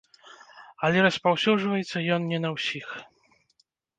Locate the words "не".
2.33-2.39